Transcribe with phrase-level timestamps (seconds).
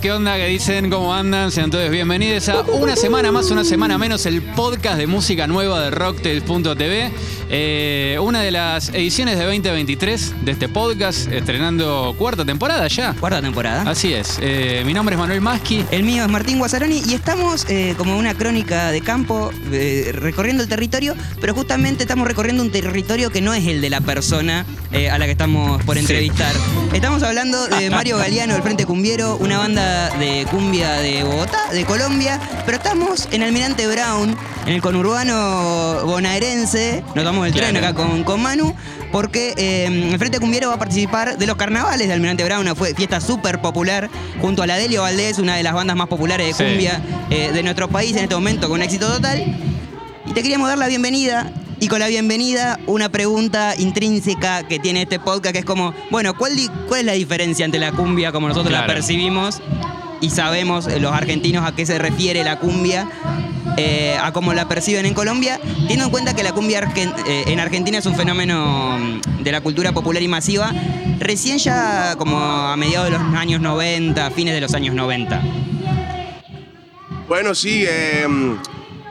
[0.00, 0.36] ¿qué onda?
[0.36, 0.90] ¿Qué dicen?
[0.90, 1.50] ¿Cómo andan?
[1.50, 5.80] Sean todos bienvenidos a una semana más, una semana menos, el podcast de música nueva
[5.82, 7.10] de Rocktails.tv.
[7.54, 13.12] Eh, una de las ediciones de 2023 de este podcast, estrenando cuarta temporada ya.
[13.12, 13.82] Cuarta temporada.
[13.90, 14.38] Así es.
[14.40, 15.84] Eh, mi nombre es Manuel Maschi.
[15.90, 19.50] El mío es Martín Guazzaroni y estamos eh, como una crónica de campo
[20.14, 24.00] recorriendo el territorio, pero justamente estamos recorriendo un territorio que no es el de la
[24.00, 24.64] persona
[25.10, 26.54] a la que estamos por entrevistar.
[26.94, 31.84] Estamos hablando de Mario Galeano del Frente Cumbiero, una banda de cumbia de Bogotá, de
[31.84, 37.02] Colombia, pero estamos en Almirante Brown, en el conurbano bonaerense.
[37.14, 38.74] Nos damos el tren acá con, con Manu,
[39.10, 42.74] porque eh, el Frente Cumbiero va a participar de los carnavales de Almirante Brown, una
[42.74, 44.08] fiesta súper popular,
[44.40, 46.64] junto a la Delio Valdés, una de las bandas más populares de Sí.
[46.70, 49.42] cumbia eh, de nuestro país en este momento, con un éxito total.
[50.26, 51.50] Y te queríamos dar la bienvenida.
[51.80, 56.34] Y con la bienvenida, una pregunta intrínseca que tiene este podcast, que es como, bueno,
[56.34, 56.52] ¿cuál,
[56.86, 59.60] cuál es la diferencia entre la cumbia como nosotros la percibimos
[60.20, 63.08] y sabemos los argentinos a qué se refiere la cumbia?
[63.76, 67.44] Eh, a cómo la perciben en Colombia, teniendo en cuenta que la cumbia argen- eh,
[67.46, 70.72] en Argentina es un fenómeno mm, de la cultura popular y masiva,
[71.18, 75.40] recién ya como a mediados de los años 90, fines de los años 90.
[77.28, 78.26] Bueno, sí, eh,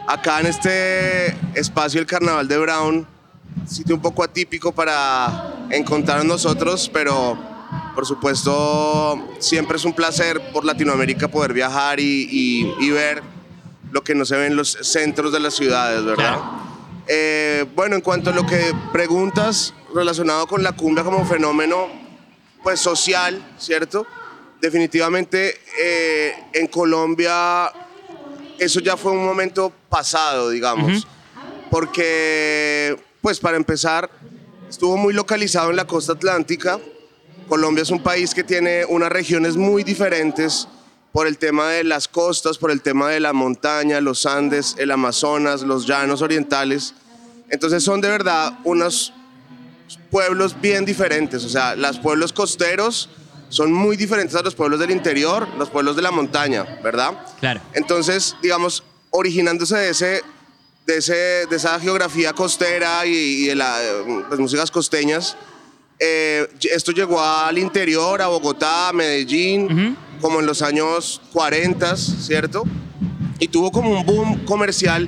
[0.07, 3.07] acá en este espacio el Carnaval de Brown,
[3.65, 7.37] sitio un poco atípico para encontrar nosotros, pero
[7.95, 13.23] por supuesto siempre es un placer por Latinoamérica poder viajar y ver
[13.91, 16.39] lo que no se ve en los centros de las ciudades, ¿verdad?
[17.07, 21.87] Eh, bueno, en cuanto a lo que preguntas relacionado con la cumbia como fenómeno
[22.63, 24.05] pues social, ¿cierto?
[24.61, 27.71] Definitivamente eh, en Colombia
[28.59, 31.07] eso ya fue un momento pasado, digamos,
[31.71, 34.09] porque pues para empezar
[34.69, 36.79] estuvo muy localizado en la costa atlántica.
[37.49, 40.67] Colombia es un país que tiene unas regiones muy diferentes
[41.11, 44.91] por el tema de las costas, por el tema de la montaña, los Andes, el
[44.91, 46.93] Amazonas, los llanos orientales.
[47.49, 49.13] Entonces son de verdad unos
[50.09, 51.43] pueblos bien diferentes.
[51.43, 53.09] O sea, los pueblos costeros
[53.49, 57.13] son muy diferentes a los pueblos del interior, los pueblos de la montaña, ¿verdad?
[57.41, 57.59] Claro.
[57.73, 60.23] Entonces, digamos, originándose de, ese,
[60.85, 61.13] de, ese,
[61.47, 63.77] de esa geografía costera y, y de la,
[64.29, 65.35] las músicas costeñas,
[66.03, 72.63] eh, esto llegó al interior, a Bogotá, a Medellín, como en los años 40, ¿cierto?
[73.37, 75.07] Y tuvo como un boom comercial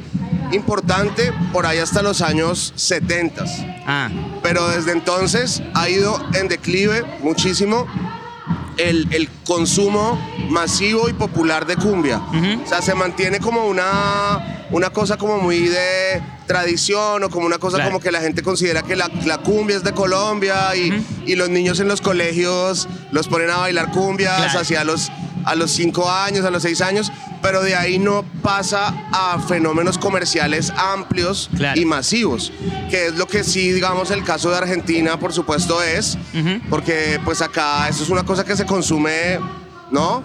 [0.51, 3.43] importante por ahí hasta los años 70
[3.87, 4.09] Ah,
[4.43, 7.87] pero desde entonces ha ido en declive muchísimo
[8.77, 12.19] el, el consumo masivo y popular de cumbia.
[12.63, 17.57] O sea, se mantiene como una, una cosa como muy de tradición o como una
[17.57, 17.91] cosa Claro.
[17.91, 20.93] como que la gente considera que la, la cumbia es de Colombia y,
[21.25, 24.59] y los niños en los colegios los ponen a bailar cumbias Claro.
[24.59, 25.11] hacia los
[25.45, 27.11] a los 5 años, a los 6 años,
[27.41, 31.77] pero de ahí no pasa a fenómenos comerciales amplios Claro.
[31.77, 32.53] y masivos,
[32.89, 36.17] que es lo que sí, digamos, el caso de Argentina, por supuesto, es,
[36.69, 39.37] porque pues acá eso es una cosa que se consume,
[39.91, 40.23] ¿no?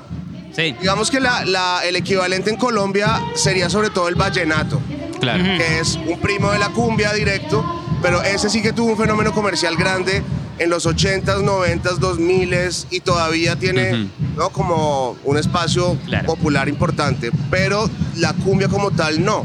[0.55, 0.77] sí.
[0.81, 4.81] Digamos que la- la- el equivalente en Colombia sería sobre todo el vallenato,
[5.21, 5.43] Claro.
[5.43, 7.65] que es un primo de la cumbia directo,
[8.03, 10.23] pero ese sí que tuvo un fenómeno comercial grande
[10.59, 14.09] en los 80s, 90s, 2000s y todavía tiene.
[14.37, 14.51] ¿no?
[14.51, 16.27] como un espacio Claro.
[16.27, 19.45] popular importante, pero la cumbia como tal no.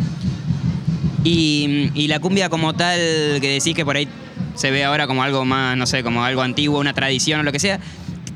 [1.23, 2.97] Y, y la cumbia como tal,
[3.41, 4.07] que decís que por ahí
[4.55, 7.51] se ve ahora como algo más, no sé, como algo antiguo, una tradición o lo
[7.51, 7.79] que sea.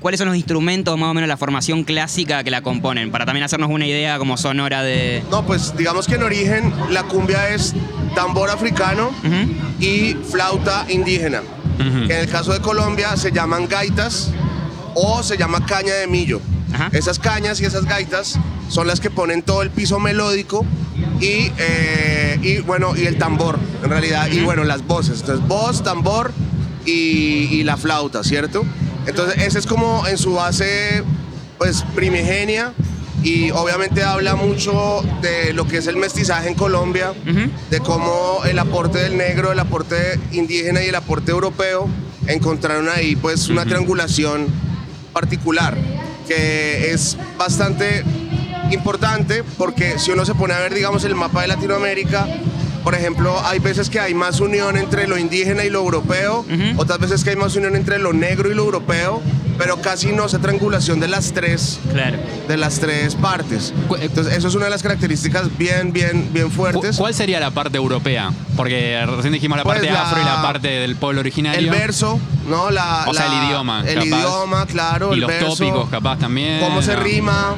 [0.08, 3.12] ¿Cuáles son los instrumentos, más o menos la formación clásica que la componen?
[3.12, 5.22] Para también hacernos una idea como sonora de...
[5.30, 7.74] No, pues digamos que en origen la cumbia es
[8.16, 9.84] tambor africano Ujú.
[9.84, 11.42] y flauta indígena.
[11.42, 12.08] Ujú.
[12.08, 14.32] Que en el caso de Colombia se llaman gaitas
[14.96, 16.40] o se llama caña de millo.
[16.74, 16.90] Ajá.
[16.94, 18.40] Esas cañas y esas gaitas
[18.70, 20.66] son las que ponen todo el piso melódico
[21.20, 25.20] y, eh, y bueno, y el tambor, en realidad, y bueno, las voces.
[25.20, 26.32] Entonces, voz, tambor
[26.86, 28.64] y, y la flauta, ¿cierto?
[29.08, 31.04] Entonces, ese es como en su base,
[31.58, 32.74] pues, primigenia.
[33.24, 37.14] Y obviamente habla mucho de lo que es el mestizaje en Colombia,
[37.72, 41.90] de cómo el aporte del negro, el aporte indígena y el aporte europeo
[42.28, 44.48] encontraron ahí pues una triangulación
[45.14, 45.76] particular
[46.28, 48.04] que es bastante
[48.72, 52.28] importante porque si uno se pone a ver digamos el mapa de Latinoamérica
[52.88, 56.82] por ejemplo, hay veces que hay más unión entre lo indígena y lo europeo, Ujú.
[56.82, 59.22] otras veces que hay más unión entre lo negro y lo europeo,
[59.58, 62.16] pero casi no se triangulación de las tres Claro.
[62.48, 63.74] de las tres partes.
[64.00, 66.96] Eh, Entonces, eso es una de las características bien, bien, bien fuertes.
[66.96, 68.32] ¿Cuál sería la parte europea?
[68.56, 71.60] Porque recién dijimos la Pues parte la- afro y la parte del pueblo originario.
[71.60, 72.70] El verso, ¿no?
[72.72, 74.06] La, O sea, el idioma, El capaz.
[74.06, 75.10] idioma, claro.
[75.12, 76.62] Y el los verso, tópicos, capaz también.
[76.62, 77.02] Cómo se ¿no?
[77.04, 77.56] rima.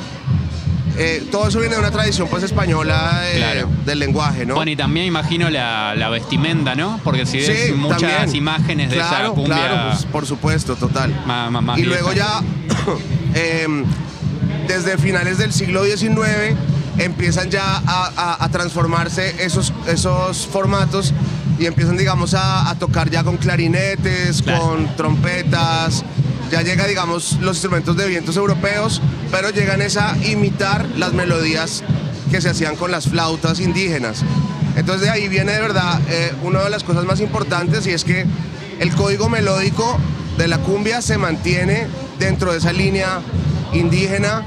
[1.01, 3.69] Eh, todo eso viene de una tradición pues española eh, Claro.
[3.85, 4.55] del lenguaje, ¿no?
[4.55, 6.99] Bueno, y también imagino la, la vestimenta, ¿no?
[7.05, 8.35] Porque si ves Sí, muchas también.
[8.35, 11.11] imágenes de claro, esa cumbia Claro, pues, por supuesto, total.
[11.25, 12.41] más, más- más y luego ya,
[13.33, 13.85] em,
[14.67, 16.57] desde finales del siglo XIX,
[16.97, 21.13] empiezan ya a, a- a transformarse esos, esos formatos
[21.57, 24.61] y empiezan, digamos, a, a tocar ya con clarinetes, Claro.
[24.63, 26.03] con trompetas.
[26.51, 29.01] Ya llega, digamos, los instrumentos de vientos europeos,
[29.31, 31.83] pero llegan es a imitar las melodías
[32.31, 34.23] que se hacían con las flautas indígenas.
[34.75, 38.03] Entonces de ahí viene de verdad eh, una de las cosas más importantes y es
[38.03, 38.25] que
[38.79, 39.97] el código melódico
[40.37, 41.87] de la cumbia se mantiene
[42.19, 43.19] dentro de esa línea
[43.73, 44.43] indígena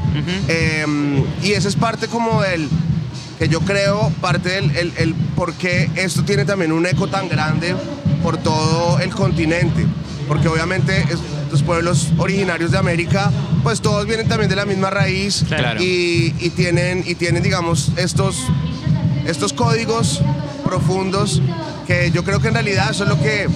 [0.49, 2.69] eh, y esa es parte como del
[3.39, 7.29] que yo creo parte del el, el por qué esto tiene también un eco tan
[7.29, 7.75] grande
[8.23, 9.85] por todo el continente
[10.29, 11.19] porque obviamente es-
[11.53, 13.31] los pueblos originarios de América
[13.63, 15.81] pues todos vienen también de la misma raíz Claro.
[15.83, 18.37] y, y tienen y tienen digamos estos
[19.27, 20.21] estos códigos
[20.65, 21.41] profundos
[21.87, 23.47] que yo creo que en realidad eso es lo que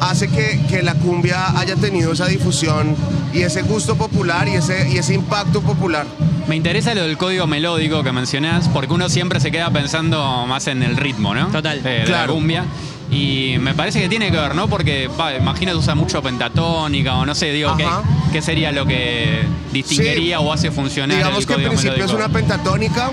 [0.00, 2.96] hace que, que la cumbia haya tenido esa difusión
[3.34, 6.06] y ese gusto popular y ese, y ese impacto popular.
[6.48, 10.66] Me interesa lo del código melódico que mencionás, porque uno siempre se queda pensando más
[10.68, 11.46] en el ritmo, ¿no?
[11.48, 11.78] Total.
[11.78, 12.34] Eh, de la Claro.
[12.34, 12.64] cumbia.
[13.10, 14.68] Y me parece que tiene que ver, ¿no?
[14.68, 17.86] Porque, que usa mucho pentatónica o no sé, digo, ¿qué,
[18.32, 19.40] qué sería lo que
[19.72, 20.44] distinguiría Sí.
[20.44, 22.16] o hace funcionar Digamos el que en principio melódico?
[22.18, 23.10] es una pentatónica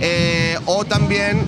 [0.00, 1.42] eh, o también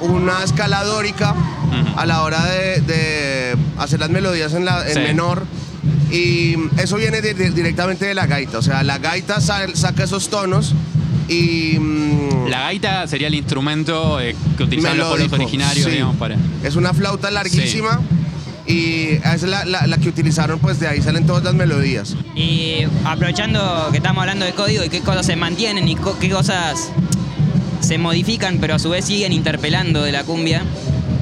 [0.00, 1.98] una escala dórica Ujú.
[2.00, 5.00] a la hora de, de hacer las melodías en, la, en Sí.
[5.00, 5.44] menor.
[6.12, 8.58] Y eso viene de- de- directamente de la gaita.
[8.58, 10.74] O sea, la gaita sa- saca esos tonos
[11.28, 11.78] y...
[11.78, 15.92] mm, La gaita sería el instrumento eh, que utilizaban los pueblos originarios, sí.
[15.92, 16.36] digamos, para...
[16.64, 18.00] Es una flauta larguísima
[18.66, 22.14] y esa es la, la- la que utilizaron, pues de ahí salen todas las melodías.
[22.36, 26.30] Y aprovechando que estamos hablando de código y qué cosas se mantienen y co- qué
[26.30, 26.90] cosas
[27.80, 30.62] se modifican, pero a su vez siguen interpelando de la cumbia.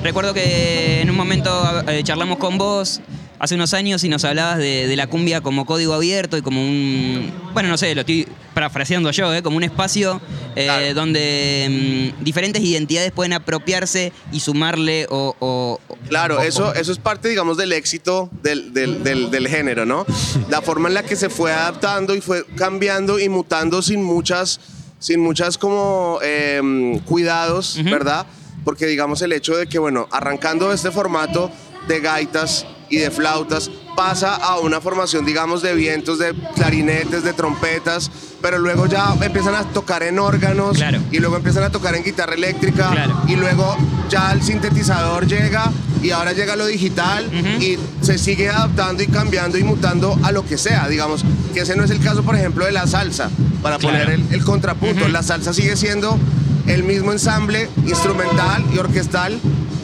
[0.03, 1.51] Recuerdo que en un momento
[1.89, 3.01] eh, charlamos con vos
[3.41, 6.63] hace unos años y nos hablabas de, de la cumbia como código abierto y como
[6.63, 7.33] un.
[7.55, 9.43] Bueno, no sé, lo estoy parafraseando yo, ¿eh?
[9.43, 10.21] como un espacio
[10.55, 10.95] eh, Claro.
[10.95, 15.35] donde mm, diferentes identidades pueden apropiarse y sumarle o.
[15.41, 19.87] o- Claro, o- eso, eso es parte, digamos, del éxito del, del- del- del género,
[19.87, 20.05] ¿no?
[20.51, 24.61] La forma en la que se fue adaptando y fue cambiando y mutando sin muchas,
[24.99, 27.79] sin muchas como em, cuidados.
[27.85, 28.27] ¿verdad?
[28.65, 31.51] Porque digamos el hecho de que, bueno, arrancando este formato
[31.89, 37.33] de gaitas y de flautas, pasa a una formación, digamos, de vientos, de clarinetes, de
[37.33, 38.11] trompetas,
[38.43, 40.99] pero luego ya empiezan a tocar en órganos Claro.
[41.11, 43.23] y luego empiezan a tocar en guitarra eléctrica Claro.
[43.29, 43.77] y luego
[44.09, 45.71] ya el sintetizador llega
[46.03, 47.63] y ahora llega lo digital Ujú.
[47.63, 51.77] y se sigue adaptando y cambiando y mutando a lo que sea, digamos, que ese
[51.77, 53.31] no es el caso, por ejemplo, de la salsa,
[53.63, 53.99] para Claro.
[53.99, 55.03] poner el, el contrapunto.
[55.05, 55.13] Ujú.
[55.13, 56.19] La salsa sigue siendo
[56.67, 59.39] el mismo ensamble instrumental y orquestal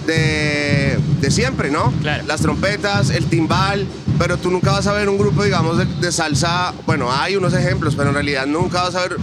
[0.06, 1.92] de, de siempre, ¿no?
[2.00, 2.24] Claro.
[2.26, 3.86] Las trompetas, el timbal,
[4.18, 7.52] pero tú nunca vas a ver un grupo, digamos, de, de salsa, bueno, hay unos
[7.54, 9.16] ejemplos, pero en realidad nunca vas a ver,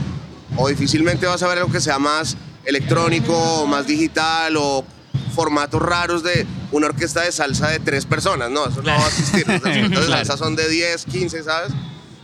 [0.57, 4.85] o difícilmente vas a ver algo que sea más electrónico, o más digital, o
[5.33, 9.07] formatos raros de una orquesta de salsa de tres personas, no, eso no va a
[9.07, 9.47] existir.
[9.47, 11.71] Las orquestas de salsa son de 10, 15, ¿sabes?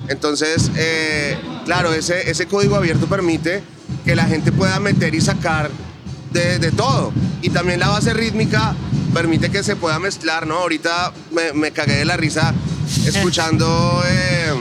[0.08, 3.62] Entonces, eh, claro, ese, ese código abierto permite
[4.06, 5.70] que la gente pueda meter y sacar
[6.32, 7.12] de, de todo.
[7.42, 8.74] Y también la base rítmica
[9.14, 10.56] permite que se pueda mezclar, ¿no?
[10.58, 12.54] Ahorita me, me cagué de la risa
[13.06, 14.52] escuchando, eh,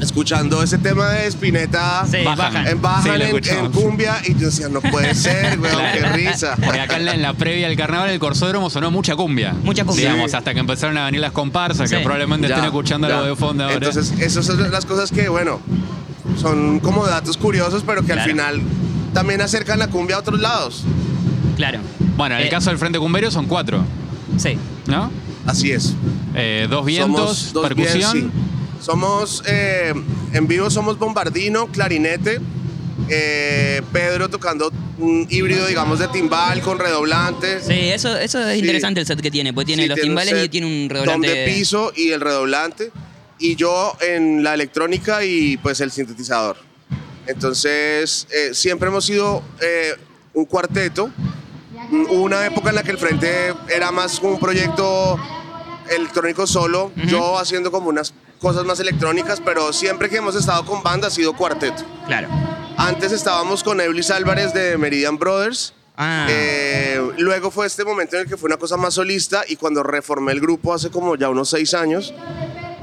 [0.00, 2.66] escuchando ese tema de Spinetta Sí, Bajan.
[2.66, 6.54] en bajan Sí, en, cumbia y yo decía, no puede ser, weón, qué risa.
[6.62, 9.54] Porque acá en la, en la previa del carnaval del Corsódromo sonó mucha cumbia.
[9.64, 10.08] Mucha cumbia.
[10.10, 10.36] Digamos, Sí.
[10.36, 13.64] hasta que empezaron a venir las comparsas, que probablemente Ya, estén escuchando algo de fondo
[13.64, 13.76] ahora.
[13.76, 15.60] Entonces, esas son las cosas que, bueno,
[16.40, 18.60] son como datos curiosos, pero que al final
[19.16, 20.84] también acercan la cumbia a otros lados.
[21.56, 21.78] Claro.
[22.18, 23.82] bueno, en el Eh, caso del Frente Cumbero son cuatro,
[24.36, 24.58] Sí.
[24.86, 25.10] ¿no?
[25.46, 25.94] Así es.
[26.34, 28.12] Eh, dos vientos, Somos dos percusión.
[28.12, 28.84] bien- sí.
[28.84, 29.94] Somos, eh,
[30.34, 32.40] en vivo somos bombardino, clarinete,
[33.08, 37.60] eh, Pedro tocando un híbrido, digamos, de timbal con redoblante.
[37.62, 38.58] Sí, eso, eso es Sí.
[38.60, 40.88] interesante el set que tiene, porque tiene Sí, los un timbales y set, tiene un
[40.88, 41.28] tom redoblante.
[41.34, 42.90] de piso y el redoblante.
[43.38, 46.56] Y yo en la electrónica y pues el sintetizador.
[47.26, 49.94] Entonces, eh, siempre hemos sido eh,
[50.34, 51.10] un cuarteto.
[51.90, 55.18] Hubo una época en la que el Frente era más un proyecto
[55.90, 60.82] electrónico solo, yo haciendo como unas cosas más electrónicas, pero siempre que hemos estado con
[60.82, 61.84] banda ha sido cuarteto.
[62.06, 62.28] Claro.
[62.76, 65.74] Antes estábamos con Eblis Álvarez de Meridian Brothers.
[65.96, 66.26] Ah.
[66.28, 69.82] Eh, luego fue este momento en el que fue una cosa más solista y cuando
[69.82, 72.12] reformé el grupo hace como ya unos seis años,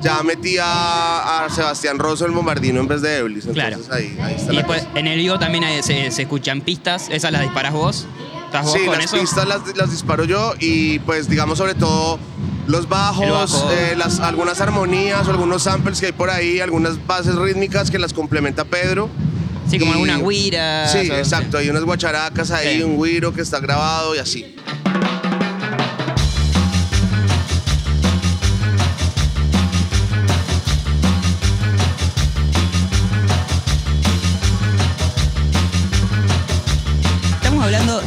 [0.03, 3.45] ya metí a, Sebastián Rosso el bombardino en vez de Eblis.
[3.45, 3.95] Entonces Claro.
[3.95, 4.99] ahí, ahí está Y la después cosa.
[4.99, 8.05] en el vivo también hay- se, se escuchan pistas, esas las disparas vos.
[8.45, 9.17] ¿Estás vos Sí, con las eso?
[9.19, 12.19] pistas las, las disparo yo y pues digamos sobre todo
[12.67, 13.71] los bajos, bajo.
[13.71, 17.99] eh, las, algunas armonías o algunos samples que hay por ahí, algunas bases rítmicas que
[17.99, 19.09] las complementa Pedro.
[19.69, 20.91] Sí, como algunas guiras.
[20.91, 22.83] Sí, o- exacto, hay unas guacharacas ahí, Sí.
[22.83, 24.55] un guiro que está grabado y así.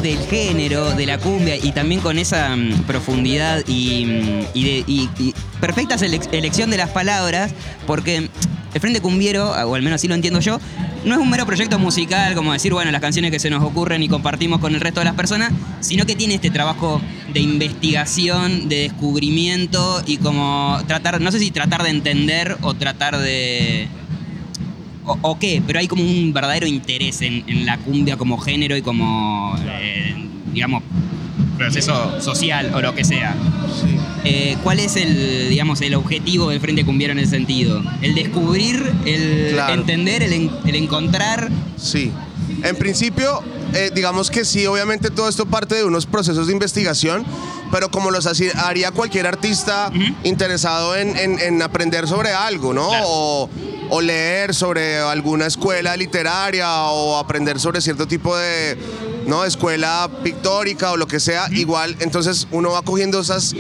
[0.07, 5.97] Del género, de la cumbia y también con esa mm, profundidad y, mm, de- perfecta
[5.97, 7.53] selec- elección de las palabras,
[7.87, 8.29] porque
[8.75, 10.61] el Frente Cumbiero, o al menos así lo entiendo yo,
[11.05, 14.03] no es un mero proyecto musical como decir, bueno, las canciones que se nos ocurren
[14.03, 17.01] y compartimos con el resto de las personas, sino que tiene este trabajo
[17.33, 23.19] de investigación, de descubrimiento y como tratar, no sé si tratar de entender o tratar
[23.19, 23.89] de
[25.07, 28.77] o, o qué, pero hay como un verdadero interés en, en la cumbia como género
[28.77, 30.15] y como, eh,
[30.53, 30.83] digamos,
[31.57, 33.35] proceso social o lo que sea.
[34.25, 37.83] Eh, ¿Cuál es el, digamos, el objetivo del Frente Cumbiero en ese sentido?
[38.03, 39.75] El descubrir, el Claro.
[39.75, 41.49] entender, el, en- el encontrar.
[41.77, 42.11] Sí.
[42.63, 43.43] En principio,
[43.75, 47.25] eh, digamos que sí, obviamente todo esto parte de unos procesos de investigación,
[47.71, 49.91] pero como los haría cualquier artista
[50.25, 52.89] interesado en, en- en aprender sobre algo, ¿no?
[52.89, 53.05] Claro.
[53.09, 53.51] O,
[53.91, 58.77] o leer sobre alguna escuela literaria o aprender sobre cierto tipo de
[59.27, 59.45] ¿no?
[59.45, 63.55] escuela pictórica o lo que sea, igual entonces uno va cogiendo esas,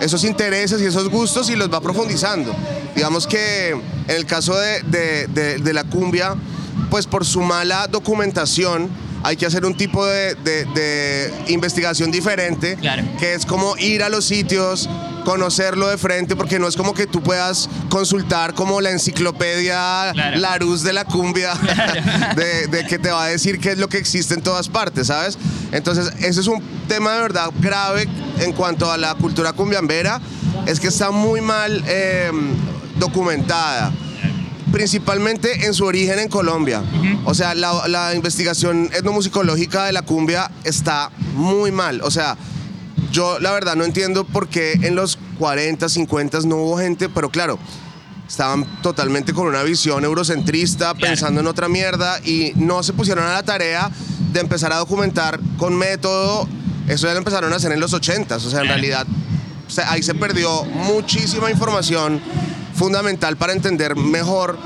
[0.00, 2.54] esos intereses y esos gustos y los va profundizando.
[2.94, 6.34] Digamos que en el caso de, de- de- de la cumbia,
[6.90, 8.88] pues por su mala documentación
[9.22, 13.02] hay que hacer un tipo de, de- de investigación diferente, Claro.
[13.18, 14.88] que es como ir a los sitios,
[15.24, 20.38] conocerlo de frente, porque no es como que tú puedas consultar como la enciclopedia Claro.
[20.38, 21.52] Larus de la cumbia,
[22.36, 25.08] de, de que te va a decir qué es lo que existe en todas partes,
[25.08, 25.38] ¿sabes?
[25.72, 28.08] Entonces, eso es un tema de verdad grave
[28.38, 30.20] en cuanto a la cultura cumbiambera,
[30.66, 32.30] es que está muy mal eh,
[32.98, 33.92] documentada
[34.72, 36.82] principalmente en su origen en Colombia.
[37.24, 42.00] O sea, la, la investigación etnomusicológica de la cumbia está muy mal.
[42.02, 42.36] O sea,
[43.12, 47.30] yo la verdad no entiendo por qué en los 40, 50 no hubo gente, pero
[47.30, 47.58] claro,
[48.28, 50.98] estaban totalmente con una visión eurocentrista, Claro.
[51.00, 53.90] pensando en otra mierda y no se pusieron a la tarea
[54.32, 56.48] de empezar a documentar con método.
[56.86, 59.06] Eso ya lo empezaron a hacer en los 80 O sea, en realidad
[59.86, 62.20] ahí se perdió muchísima información
[62.80, 64.56] fundamental para entender mejor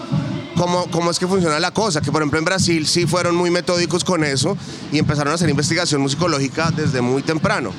[0.56, 2.00] cómo, cómo es que funciona la cosa.
[2.00, 4.56] Que por ejemplo en Brasil sí fueron muy metódicos con eso
[4.92, 7.72] y empezaron a hacer investigación musicológica desde muy temprano.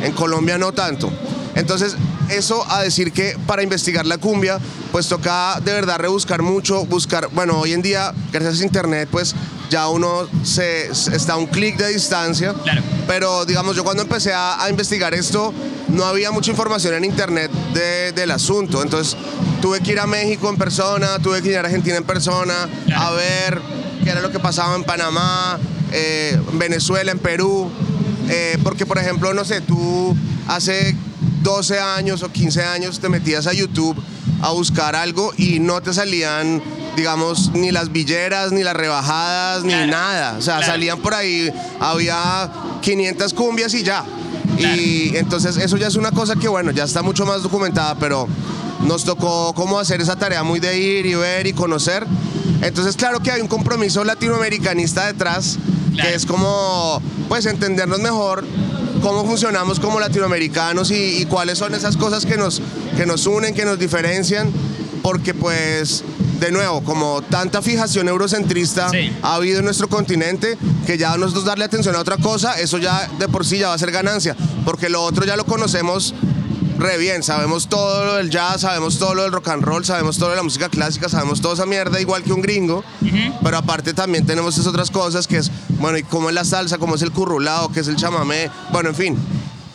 [0.00, 1.10] En Colombia no tanto.
[1.56, 1.96] Entonces,
[2.30, 4.58] eso a decir que para investigar la cumbia,
[4.92, 9.34] pues toca de verdad rebuscar mucho, buscar, bueno, hoy en día, gracias a internet, pues
[9.70, 12.54] ya uno se, se- está a un clic de distancia.
[12.62, 12.82] Claro.
[13.06, 15.52] Pero digamos, yo cuando empecé a, a investigar esto,
[15.88, 18.82] no había mucha información en internet de- del asunto.
[18.82, 19.16] Entonces,
[19.62, 23.02] tuve que ir a México en persona, tuve que ir a Argentina en persona, Claro.
[23.02, 23.60] a ver
[24.04, 25.58] qué era lo que pasaba en Panamá,
[25.92, 27.70] eh, en Venezuela, en Perú.
[28.28, 30.96] Eh, porque, por ejemplo, no sé, tú hace
[31.42, 33.96] 12 años o 15 años te metías a YouTube
[34.42, 36.62] a buscar algo y no te salían,
[36.96, 40.36] digamos, ni las villeras, ni las rebajadas, ni nada.
[40.38, 40.72] O sea, Claro.
[40.72, 44.04] salían por ahí, había 500 cumbias y ya.
[44.56, 44.76] Claro.
[44.80, 48.26] Y entonces eso ya es una cosa que, bueno, ya está mucho más documentada, pero
[48.86, 52.06] nos tocó como hacer esa tarea muy de ir y ver y conocer.
[52.62, 55.58] Entonces, claro que hay un compromiso latinoamericanista detrás,
[56.00, 58.44] que es como, pues, entendernos mejor
[59.00, 62.60] cómo funcionamos como latinoamericanos y, y cuáles son esas cosas que nos,
[62.96, 64.50] que nos unen, que nos diferencian,
[65.02, 66.04] porque pues,
[66.38, 69.12] de nuevo, como tanta fijación eurocentrista Sí.
[69.22, 73.08] ha habido en nuestro continente, que ya nosotros darle atención a otra cosa, eso ya
[73.18, 76.14] de por sí ya va a ser ganancia, porque lo otro ya lo conocemos
[76.80, 80.18] re bien, sabemos todo lo del jazz, sabemos todo lo del rock and roll, sabemos
[80.18, 82.82] todo de la música clásica, sabemos toda esa mierda igual que un gringo,
[83.42, 86.78] pero aparte también tenemos esas otras cosas que es, bueno, y cómo es la salsa,
[86.78, 89.18] cómo es el currulado, qué es el chamamé, bueno, en fin,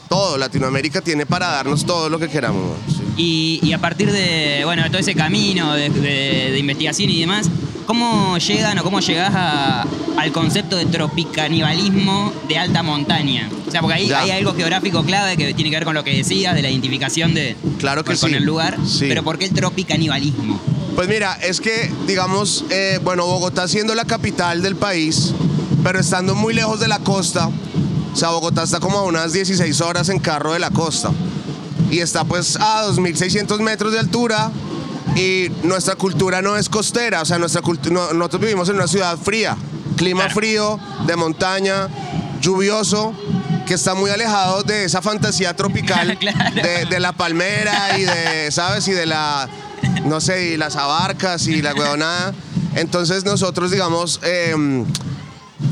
[0.09, 2.77] todo, Latinoamérica tiene para darnos todo lo que queramos.
[2.87, 3.04] sí.
[3.17, 7.19] Y, y a partir de, bueno, de todo ese camino de, de- de investigación y
[7.21, 7.49] demás,
[7.85, 9.85] ¿cómo llegan o cómo llegás a-
[10.17, 13.49] al concepto de tropicanibalismo de alta montaña?
[13.67, 14.21] O sea, porque ahí Ya.
[14.21, 17.33] hay algo geográfico clave que tiene que ver con lo que decías, de la identificación
[17.33, 18.35] de, Claro que con, con sí.
[18.35, 18.77] el lugar.
[18.85, 19.05] Sí.
[19.07, 20.59] Pero ¿por qué el tropicanibalismo?
[20.95, 25.33] Pues mira, es que, digamos, eh, bueno, Bogotá siendo la capital del país,
[25.83, 27.47] pero estando muy lejos de la costa,
[28.13, 31.11] o sea, Bogotá está como a unas 16 horas en carro de la costa,
[31.91, 34.51] y está pues a 2.600 metros de altura,
[35.15, 37.61] y nuestra cultura no es costera, o sea, nuestra
[37.91, 39.55] no- nosotros vivimos en una ciudad fría,
[39.95, 40.35] clima Claro.
[40.35, 41.87] frío, de montaña,
[42.41, 43.13] lluvioso,
[43.65, 46.55] que está muy alejado de esa fantasía tropical Claro.
[46.61, 48.87] de, de la palmera y de, ¿sabes?
[48.87, 49.47] Y de la,
[50.05, 52.33] no sé, y las abarcas y la huevonada.
[52.75, 54.85] Entonces nosotros, digamos, em,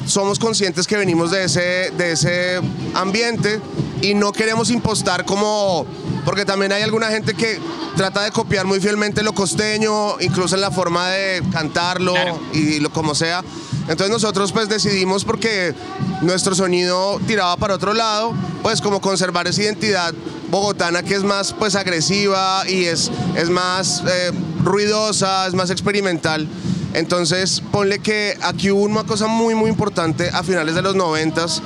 [0.07, 2.61] somos conscientes que venimos de ese, de ese
[2.95, 3.59] ambiente
[4.01, 5.85] y no queremos impostar como,
[6.25, 7.59] porque también hay alguna gente que
[7.95, 12.39] trata de copiar muy fielmente lo costeño, incluso en la forma de cantarlo Claro.
[12.53, 13.43] y lo como sea.
[13.87, 15.73] Entonces nosotros pues decidimos porque
[16.21, 20.13] nuestro sonido tiraba para otro lado, pues como conservar esa identidad
[20.49, 24.31] bogotana que es más pues agresiva y es, es más eh,
[24.63, 26.47] ruidosa, es más experimental.
[26.93, 31.61] Entonces ponle que aquí hubo una cosa muy muy importante a finales de los noventas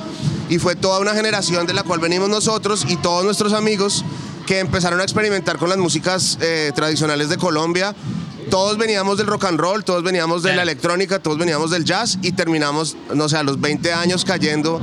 [0.48, 4.04] y fue toda una generación de la cual venimos nosotros y todos nuestros amigos
[4.48, 7.94] que empezaron a experimentar con las músicas eh, tradicionales de Colombia.
[8.48, 12.18] Todos veníamos del rock and roll, todos veníamos de la electrónica, todos veníamos del jazz
[12.22, 14.80] y terminamos, no sé, a los 20 años cayendo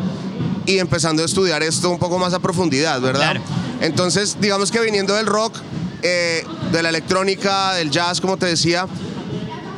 [0.68, 3.32] y empezando a estudiar esto un poco más a profundidad, ¿verdad?
[3.32, 3.42] Claro.
[3.82, 5.58] Entonces, digamos que viniendo del rock,
[6.04, 8.86] eh, de la electrónica, del jazz, como te decía,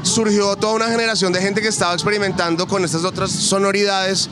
[0.03, 4.29] surgió toda una generación de gente que estaba experimentando con estas otras sonoridades,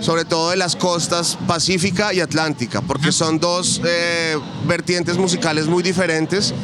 [0.00, 4.36] sobre todo de las costas pacífica y atlántica, porque son dos eh,
[4.66, 6.54] vertientes musicales muy diferentes.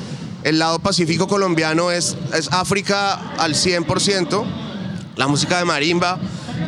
[0.43, 4.45] El lado pacífico colombiano es, es África al 100%,
[5.17, 6.19] la música de marimba.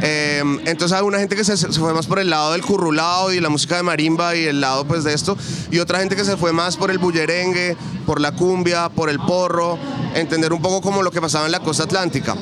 [0.03, 3.41] eh, entonces hay una gente que se, fue más por el lado del currulao y
[3.41, 5.37] la música de marimba y el lado pues de esto,
[5.71, 9.19] y otra gente que se fue más por el bullerengue, por la cumbia, por el
[9.21, 9.79] porro,
[10.15, 12.35] entender un poco como lo que pasaba en la costa atlántica.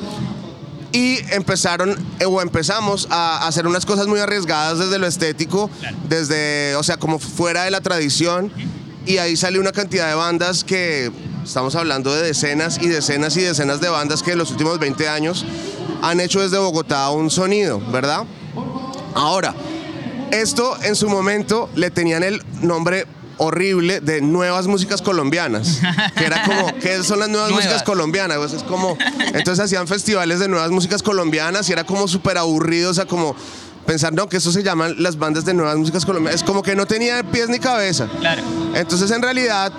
[0.95, 5.97] Y empezaron, eh, o empezamos a hacer unas cosas muy arriesgadas desde lo estético, Claro.
[6.07, 8.49] desde, o sea, como fuera de la tradición.
[9.05, 11.11] Y ahí salió una cantidad de bandas que
[11.43, 15.07] estamos hablando de decenas y decenas y decenas de bandas que en los últimos 20
[15.09, 15.45] años
[16.01, 18.23] han hecho desde Bogotá un sonido, ¿verdad?
[19.13, 19.53] Ahora,
[20.31, 23.05] esto en su momento le tenían el nombre
[23.37, 25.79] horrible de nuevas músicas colombianas,
[26.17, 27.65] que era como, ¿qué son las nuevas, Nuevas.
[27.65, 28.37] músicas colombianas?
[28.37, 28.97] Pues es como,
[29.33, 33.35] entonces hacían festivales de nuevas músicas colombianas y era como súper aburrido, o sea, como
[33.85, 36.75] pensar, no, que eso se llaman las bandas de nuevas músicas colombianas, es como que
[36.75, 38.07] no tenía pies ni cabeza.
[38.19, 38.41] Claro.
[38.73, 39.71] Entonces, en realidad,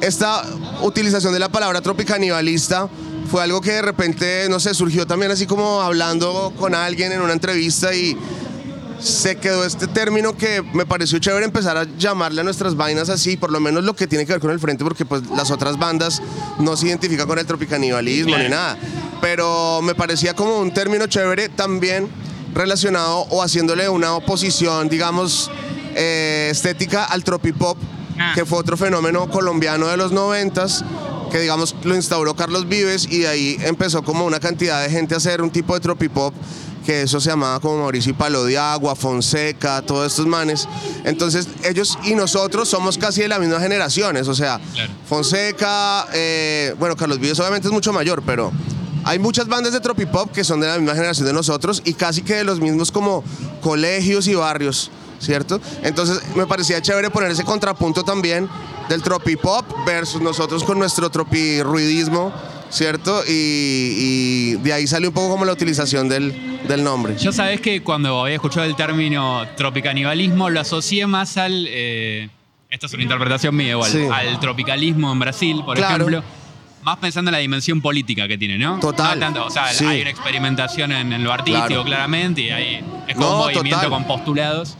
[0.00, 0.44] esta
[0.82, 2.88] utilización de la palabra tropicanibalista
[3.30, 7.20] fue algo que de repente, no sé, surgió también así como hablando con alguien en
[7.20, 8.16] una entrevista y
[9.00, 13.36] se quedó este término que me pareció chévere empezar a llamarle a nuestras vainas así,
[13.36, 15.78] por lo menos lo que tiene que ver con el frente, porque pues las otras
[15.78, 16.22] bandas
[16.58, 18.44] no se identifican con el tropicanibalismo Claro.
[18.44, 18.76] ni nada.
[19.20, 22.08] Pero me parecía como un término chévere también
[22.54, 25.50] relacionado o haciéndole una oposición, digamos,
[25.94, 27.76] eh, estética al tropipop,
[28.18, 28.32] Ah.
[28.34, 30.82] que fue otro fenómeno colombiano de los noventas,
[31.30, 35.12] que digamos lo instauró Carlos Vives y de ahí empezó como una cantidad de gente
[35.12, 36.32] a hacer un tipo de tropipop
[36.86, 40.68] que eso se llamaba como Mauricio y Palo de Agua, Fonseca, todos estos manes.
[41.04, 44.92] Entonces ellos y nosotros somos casi de las mismas generaciones, o sea, Claro.
[45.08, 48.52] Fonseca, eh, bueno, Carlos Vives obviamente es mucho mayor, pero
[49.04, 52.22] hay muchas bandas de tropipop que son de la misma generación de nosotros y casi
[52.22, 53.24] que de los mismos como
[53.60, 55.60] colegios y barrios, ¿cierto?
[55.82, 58.48] Entonces me parecía chévere poner ese contrapunto también
[58.88, 62.32] del tropipop versus nosotros con nuestro tropirruidismo,
[62.70, 63.22] ¿cierto?
[63.26, 67.16] Y, y de ahí sale un poco como la utilización del, del nombre.
[67.18, 71.66] Yo sabés que cuando había escuchado el término tropicanibalismo lo asocié más al.
[71.68, 72.28] eh,
[72.68, 73.90] esta es una interpretación mía igual.
[73.90, 74.06] Sí.
[74.12, 76.06] Al tropicalismo en Brasil, por Claro.
[76.08, 76.22] ejemplo.
[76.82, 78.78] Más pensando en la dimensión política que tiene, ¿no?
[78.80, 79.18] Total.
[79.18, 79.84] No tanto- o sea, Sí.
[79.84, 81.84] hay una experimentación en, en lo artístico, Claro.
[81.84, 83.90] claramente, y ahí es como No, un movimiento total.
[83.90, 84.76] con postulados.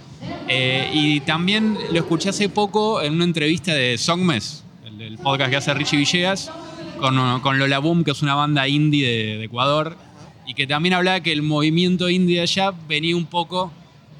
[0.49, 4.63] Eh, y también lo escuché hace poco en una entrevista de Songmes,
[5.01, 6.51] el podcast que hace Richie Villegas,
[6.99, 9.97] con, con Lola Boom, que es una banda indie de, de Ecuador,
[10.47, 13.73] y que también hablaba que el movimiento indie allá venía un poco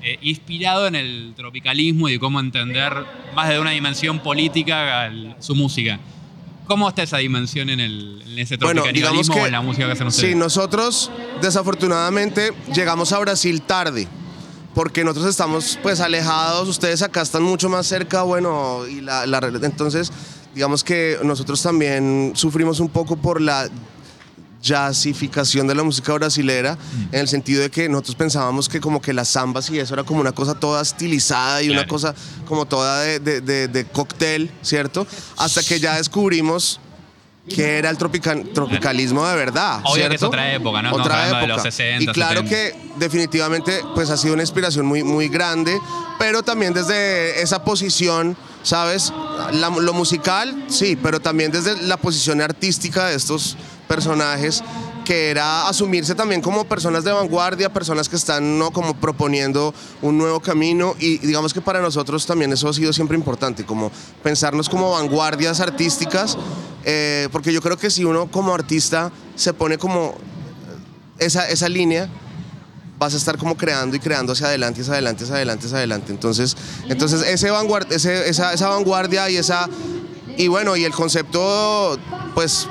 [0.03, 2.93] eh, inspirado en el tropicalismo y de cómo entender
[3.35, 5.99] más de una dimensión política al- su música.
[6.67, 9.61] ¿Cómo está esa dimensión en, el, en ese Bueno, tropicalismo digamos que o en la
[9.63, 10.31] música que hacen ustedes?
[10.33, 11.11] Sí, nosotros
[11.41, 14.07] desafortunadamente llegamos a Brasil tarde,
[14.75, 19.39] porque nosotros estamos pues alejados, ustedes acá están mucho más cerca, bueno, y la, la-
[19.63, 20.13] entonces
[20.55, 23.69] digamos que nosotros también sufrimos un poco por la
[24.67, 26.77] jazzificación de la música brasilera,
[27.13, 30.05] en el sentido de que nosotros pensábamos que como que las zambas y eso era
[30.05, 31.89] como una cosa toda estilizada y una Claro.
[31.89, 32.15] cosa
[32.47, 35.07] como toda de, de- de- de cóctel, ¿cierto?
[35.37, 36.81] Hasta que ya descubrimos
[37.49, 39.81] que era el tropica- tropicalismo de verdad.
[39.85, 40.15] Obvio que ¿cierto?
[40.17, 40.93] es otra época, ¿no?
[40.93, 41.55] Otra hablando de época.
[41.55, 42.51] los 60, Y claro 70.
[42.51, 45.79] que definitivamente pues ha sido una inspiración muy, muy grande,
[46.19, 49.13] pero también desde esa posición, ¿sabes?
[49.53, 53.57] La- lo musical, sí, pero también desde la posición artística de estos
[53.89, 54.63] personajes
[55.07, 58.73] que era asumirse también como personas de vanguardia, personas que están ¿no?
[58.73, 63.17] como proponiendo un nuevo camino y digamos que para nosotros también eso ha sido siempre
[63.17, 63.93] importante, como
[64.25, 66.37] pensarnos como vanguardias artísticas,
[66.85, 70.17] eh, porque yo creo que si uno como artista se pone como
[71.21, 72.09] esa, esa línea,
[72.99, 76.11] vas a estar como creando y creando hacia adelante, hacia adelante, hacia adelante, hacia adelante.
[76.13, 76.57] Entonces,
[76.89, 79.69] entonces ese vanguard- ese- esa, esa vanguardia y esa
[80.37, 81.97] y bueno, y el concepto
[82.35, 82.67] pues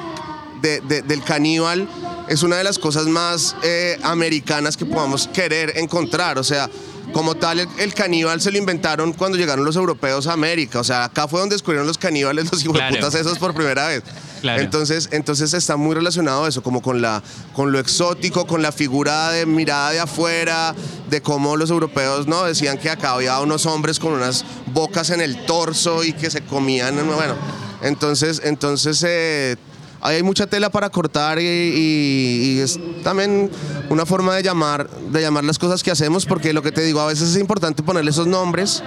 [0.62, 1.88] de- de- del caníbal
[2.28, 6.38] es una de las cosas más eh, americanas que podamos querer encontrar.
[6.40, 6.70] O sea,
[7.14, 10.80] como tal, el, el caníbal se lo inventaron cuando llegaron los europeos a América.
[10.80, 13.18] O sea, acá fue donde descubrieron los caníbales, los hijueputas Claro.
[13.18, 14.04] esos por primera vez.
[14.42, 14.62] Claro.
[14.62, 19.30] Entonces, entonces está muy relacionado eso, como con, la, con lo exótico, con la figura
[19.32, 20.76] de mirada de afuera,
[21.10, 25.22] de cómo los europeos no decían que acá había unos hombres con unas bocas en
[25.22, 26.96] el torso y que se comían.
[27.08, 27.36] Bueno,
[27.82, 29.56] entonces, entonces eh,
[30.02, 33.50] hay mucha tela para cortar y, y- y es también
[33.90, 37.00] una forma de llamar, de llamar las cosas que hacemos, porque lo que te digo,
[37.02, 38.84] a veces es importante ponerle esos nombres.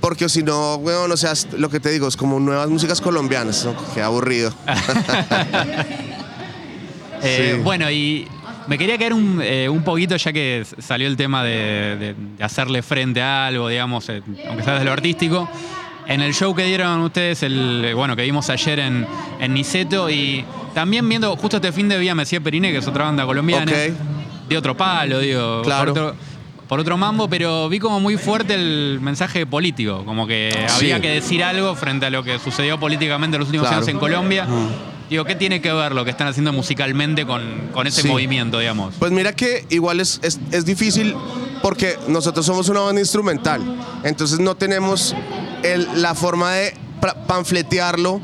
[0.00, 3.64] Porque si no, bueno, o sea, lo que te digo es como nuevas músicas colombianas,
[3.64, 3.74] ¿no?
[3.94, 4.52] Qué aburrido.
[7.22, 7.62] Eh, Sí.
[7.62, 8.28] Bueno, y
[8.66, 12.44] me quería caer un, eh, un poquito, ya que salió el tema de, de- de
[12.44, 15.48] hacerle frente a algo, digamos, eh, aunque sea desde lo artístico.
[16.08, 19.06] En el show que dieron ustedes, el, bueno, que vimos ayer en,
[19.40, 23.04] en Niceto, y también viendo, justo este fin de Vía Mesía Periné, que es otra
[23.06, 24.48] banda colombiana, Ok.
[24.48, 25.92] de otro palo, digo, Claro.
[25.92, 26.16] por, otro,
[26.68, 30.74] por otro mambo, pero vi como muy fuerte el mensaje político, como que Sí.
[30.84, 33.78] había que decir algo frente a lo que sucedió políticamente en los últimos Claro.
[33.82, 34.46] años en Colombia.
[35.10, 37.42] Digo, ¿qué tiene que ver lo que están haciendo musicalmente con,
[37.72, 38.08] con ese Sí.
[38.08, 38.94] movimiento, digamos?
[38.98, 41.14] Pues mira que igual es, es, es difícil
[41.62, 43.60] porque nosotros somos una banda instrumental,
[44.04, 45.14] entonces no tenemos
[45.74, 46.74] el- la forma de
[47.26, 48.20] panfletearlo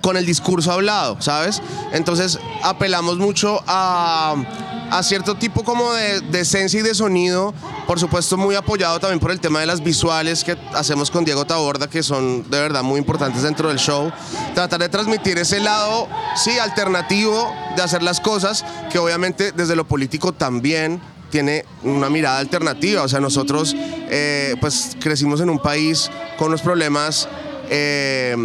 [0.00, 1.62] con el discurso hablado, ¿sabes?
[1.92, 4.34] Entonces apelamos mucho a,
[4.90, 7.54] a cierto tipo como de, de esencia y de sonido,
[7.86, 11.44] por supuesto muy apoyado también por el tema de las visuales que hacemos con Diego
[11.44, 14.10] Taborda, que son de verdad muy importantes dentro del show.
[14.56, 19.84] Tratar de transmitir ese lado, sí, alternativo de hacer las cosas, que obviamente desde lo
[19.86, 21.00] político también
[21.32, 23.02] tiene una mirada alternativa.
[23.02, 23.74] O sea, nosotros
[24.08, 27.28] eh, pues crecimos en un país con unos problemas
[27.70, 28.36] eh,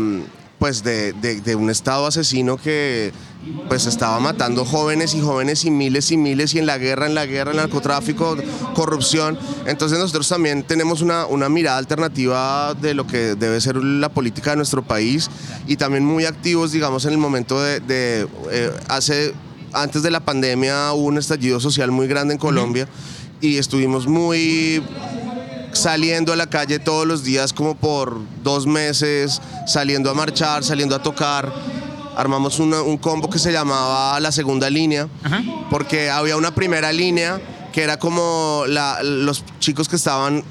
[0.58, 3.12] pues de, de- un estado asesino que
[3.70, 7.14] pues estaba matando jóvenes y jóvenes y miles y miles y en la guerra, en
[7.14, 8.36] la guerra, el narcotráfico,
[8.74, 9.38] corrupción.
[9.68, 14.50] Entonces nosotros también tenemos una, una mirada alternativa de lo que debe ser la política
[14.52, 15.30] de nuestro país
[15.68, 19.34] y también muy activos, digamos, en el momento de, de, eh, hace
[19.82, 22.88] antes de la pandemia hubo un estallido social muy grande en Colombia
[23.42, 24.82] y estuvimos muy
[25.74, 30.96] saliendo a la calle todos los días como por dos meses, saliendo a marchar, saliendo
[30.96, 31.52] a tocar.
[32.16, 35.08] Armamos una- un combo que se llamaba La Segunda Línea,
[35.70, 37.40] porque había una primera línea
[37.72, 40.44] que era como la- los chicos que estaban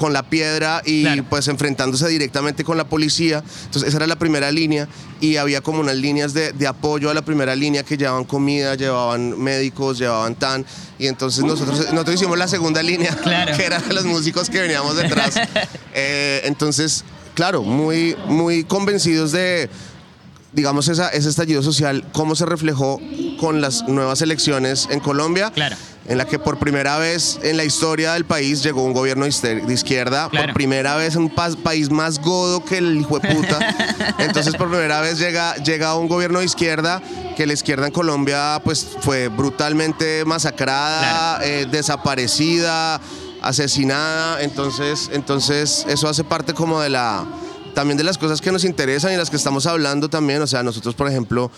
[0.00, 1.24] con la piedra y Claro.
[1.28, 3.44] pues enfrentándose directamente con la policía.
[3.66, 4.88] Entonces esa era la primera línea
[5.20, 8.76] y había como unas líneas de, de apoyo a la primera línea que llevaban comida,
[8.76, 10.64] llevaban médicos, llevaban tan.
[10.98, 13.54] Y entonces nosotros, nosotros hicimos la segunda línea, Claro.
[13.54, 15.34] que eran los músicos que veníamos detrás.
[15.92, 19.68] Eh, entonces, claro, muy, muy convencidos de,
[20.52, 23.00] digamos, esa, ese estallido social, cómo se reflejó
[23.38, 25.76] con las nuevas elecciones en Colombia, Claro.
[26.08, 29.30] en la que por primera vez en la historia del país llegó un gobierno de
[29.30, 30.46] izquier- de izquierda, Claro.
[30.48, 33.58] por primera vez un pa- país más godo que el hijo de puta.
[34.18, 37.00] Entonces, por primera vez llega, llega un gobierno de izquierda,
[37.36, 43.00] que la izquierda en Colombia pues fue brutalmente masacrada, eh, desaparecida,
[43.40, 44.42] asesinada.
[44.42, 47.24] Entonces, entonces eso hace parte como de la
[47.74, 50.40] también de las cosas que nos interesan y las que estamos hablando también.
[50.42, 51.50] O sea, nosotros, por ejemplo,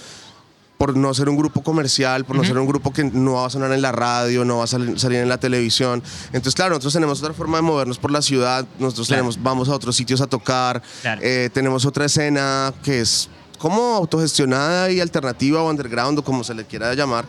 [0.78, 3.50] por no ser un grupo comercial, por no ser un grupo que no va a
[3.50, 6.02] sonar en la radio, no va a sal- salir en la televisión.
[6.26, 9.20] Entonces, claro, nosotros tenemos otra forma de movernos por la ciudad, nosotros Claro.
[9.20, 11.20] tenemos, vamos a otros sitios a tocar, Claro.
[11.22, 16.52] eh, tenemos otra escena que es como autogestionada y alternativa o underground o como se
[16.52, 17.26] le quiera llamar.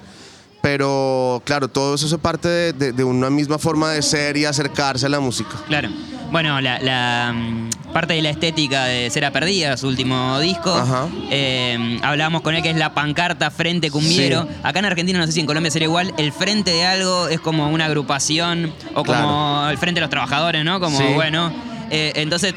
[0.63, 4.46] Pero claro, todo eso es parte de, de- de una misma forma de ser y
[4.46, 5.52] acercarse a la música.
[5.67, 5.89] Claro.
[6.34, 11.08] Bueno, la, la, mm, parte de la estética de Cera Perdida, su último disco, Ajá.
[11.30, 14.41] eh, hablábamos con él que es la pancarta Frente Cumbiero.
[14.41, 14.48] Sí.
[14.63, 17.39] Acá en Argentina, no sé si en Colombia sería igual, el Frente de algo es
[17.39, 19.13] como una agrupación o como
[19.60, 19.69] Claro.
[19.69, 20.80] el Frente de los Trabajadores, ¿no?
[20.80, 21.04] Como, Sí.
[21.13, 21.54] bueno,
[21.91, 22.56] eh, entonces...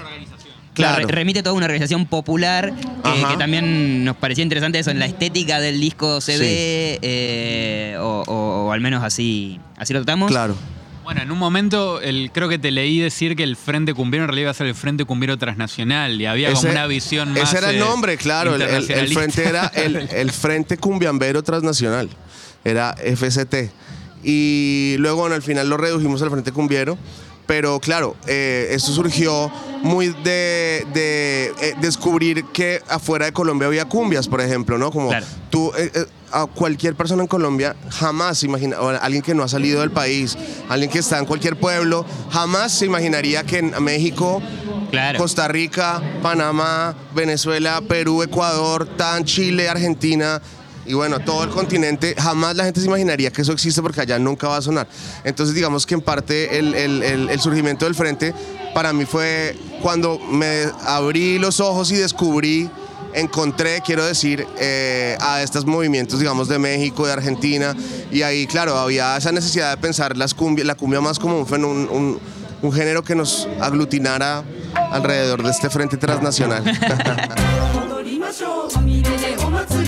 [0.72, 1.06] Claro.
[1.06, 2.70] re- remite a toda una organización popular
[3.02, 6.38] que, también nos parecía interesante eso, en la estética del disco se Sí.
[6.40, 10.30] ve, eh, o, o- o al menos así, así lo tratamos.
[10.30, 10.54] Claro.
[11.06, 14.28] Bueno, en un momento el, creo que te leí decir que el Frente Cumbiero en
[14.28, 17.44] realidad iba a ser el Frente Cumbiero Transnacional y había como Ese- una visión más.
[17.44, 18.56] Ese era el eh, nombre, claro.
[18.56, 19.20] El, el- el internacionalista.
[19.20, 22.08] frente era el, el Frente Cumbiambero Transnacional.
[22.64, 23.70] Era FCT.
[24.24, 26.98] Y luego, bueno, al final lo redujimos al Frente Cumbiero.
[27.46, 29.50] Pero claro, eh, esto surgió
[29.82, 34.90] muy de, de, eh, descubrir que afuera de Colombia había cumbias, por ejemplo, ¿no?
[34.90, 35.26] Como Claro.
[35.50, 39.48] tú, eh, eh, a cualquier persona en Colombia jamás imagina, o alguien que no ha
[39.48, 40.36] salido del país,
[40.68, 44.42] alguien que está en cualquier pueblo, jamás se imaginaría que en México
[44.90, 45.18] Claro.
[45.18, 50.40] Costa Rica, Panamá, Venezuela, Perú, Ecuador, tan Chile, Argentina
[50.86, 54.18] y bueno, todo el continente, jamás la gente se imaginaría que eso existe porque allá
[54.18, 54.86] nunca va a sonar.
[55.24, 58.34] Entonces digamos que en parte el, el- el- el surgimiento del frente
[58.74, 62.68] para mí fue cuando me abrí los ojos y descubrí,
[63.14, 67.74] encontré, quiero decir, eh, a estos movimientos, digamos, de México, de Argentina
[68.10, 71.64] y ahí, claro, había esa necesidad de pensar las cumbia, la cumbia más como un,
[71.64, 72.20] un- un-
[72.62, 74.42] un género que nos aglutinara
[74.90, 76.64] alrededor de este frente transnacional.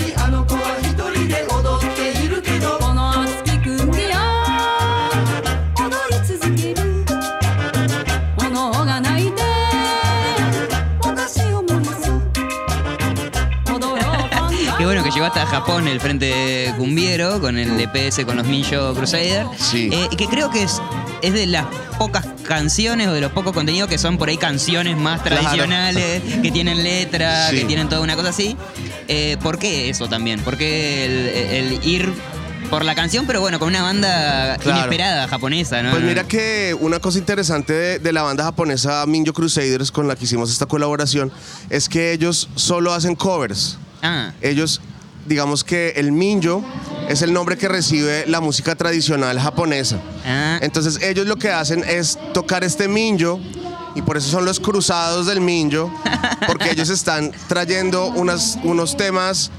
[15.29, 19.45] hasta Japón el Frente Cumbiero con el DPS con los Minjo Crusader.
[19.57, 19.89] Sí.
[19.91, 20.81] Eh, que creo que es,
[21.21, 21.65] es de las
[21.99, 25.37] pocas canciones o de los pocos contenidos que son por ahí canciones más Claro.
[25.41, 27.57] tradicionales, que tienen letra, Sí.
[27.59, 28.57] que tienen toda una cosa así.
[29.07, 30.39] Eh, ¿Por qué eso también?
[30.41, 32.11] ¿Por qué el, el ir
[32.71, 34.77] por la canción, pero bueno, con una banda Claro.
[34.79, 35.91] inesperada japonesa, ¿no?
[35.91, 40.15] Pues mira que una cosa interesante de, de la banda japonesa Minjo Crusaders con la
[40.15, 41.31] que hicimos esta colaboración
[41.69, 43.77] es que ellos solo hacen covers.
[44.01, 44.79] Ah, Ellos,
[45.29, 46.63] digamos que el Minjo
[47.07, 49.97] es el nombre que recibe la música tradicional japonesa.
[50.25, 53.39] ah, Entonces ellos lo que hacen es tocar este minjo
[53.95, 55.91] y por eso son los cruzados del minjo,
[56.47, 59.49] porque ellos están trayendo unas, unos temas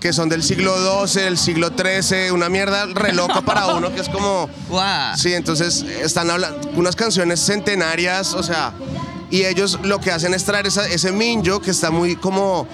[0.00, 0.74] que son del siglo
[1.06, 4.48] XII, del siglo XIII, una mierda re loca para uno que es como...
[4.68, 5.16] guau.
[5.16, 8.72] Sí, entonces están hablando unas canciones centenarias, o sea,
[9.30, 12.66] y ellos lo que hacen es traer esa- ese minjo que está muy como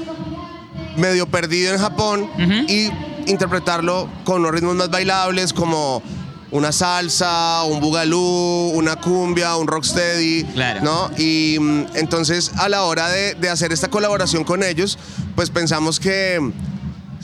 [0.96, 2.28] medio perdido en Japón
[2.68, 2.90] y
[3.26, 6.02] interpretarlo con unos ritmos más bailables como
[6.50, 10.82] una salsa, un bugalú, una cumbia, un rocksteady, Claro.
[10.82, 11.10] ¿no?
[11.18, 14.96] Y mm, entonces a la hora de, de hacer esta colaboración con ellos,
[15.34, 16.38] pues pensamos que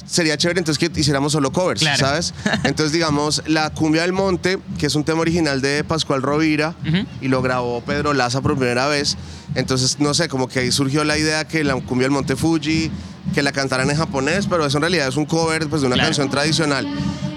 [0.04, 1.98] sería chévere entonces que hiciéramos solo covers, Claro.
[1.98, 2.34] ¿sabes?
[2.64, 6.74] Entonces, digamos, La Cumbia del Monte, que es un tema original de Pascual Rovira,
[7.20, 9.16] y lo grabó Pedro Laza por primera vez.
[9.54, 12.90] Entonces, no sé, como que ahí surgió la idea que La Cumbia del Monte Fuji,
[13.34, 15.94] que la cantaran en japonés, pero eso en realidad es un cover pues, de una
[15.96, 16.08] Claro.
[16.08, 16.86] canción tradicional.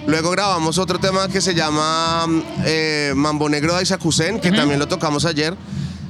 [0.08, 2.25] Luego grabamos otro tema que se llama
[2.65, 5.56] eh, Mambo Negro de Aizakusen, que también lo tocamos ayer,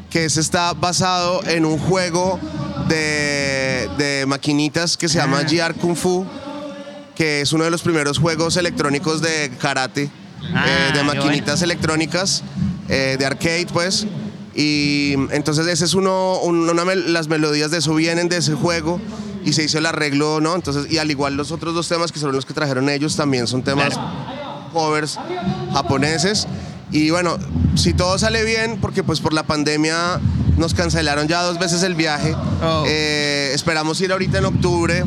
[0.10, 2.40] que ese está basado en un juego
[2.88, 5.44] de, de maquinitas que se llama Ah.
[5.50, 6.26] GR Kung Fu,
[7.16, 10.10] que es uno de los primeros juegos electrónicos de karate,
[10.54, 12.44] Ah, eh, de maquinitas electrónicas,
[12.90, 14.06] eh, de arcade, pues.
[14.56, 19.00] Y entonces ese es uno, un- una las melodías de eso vienen de ese juego
[19.46, 20.56] y se hizo el arreglo, ¿no?
[20.56, 23.48] Entonces, y al igual los otros dos temas que son los que trajeron ellos también
[23.48, 24.00] son temas
[24.72, 25.20] covers
[25.74, 26.48] japoneses.
[26.92, 27.38] Y bueno,
[27.76, 30.20] si todo sale bien, porque pues por la pandemia
[30.58, 32.84] nos cancelaron ya dos veces el viaje, Oh.
[32.88, 35.04] eh, esperamos ir ahorita en octubre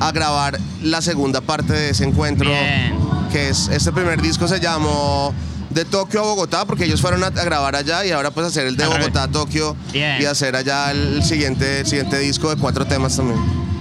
[0.00, 2.98] a grabar la segunda parte de ese encuentro, Bien.
[3.30, 5.32] que es, este primer disco se llamó
[5.70, 8.66] De Tokio a Bogotá, porque ellos fueron a, a grabar allá y ahora pues hacer
[8.66, 8.86] el de.
[8.86, 10.20] Bogotá a Tokio Bien.
[10.20, 13.38] y hacer allá el siguiente, el siguiente disco de cuatro temas también.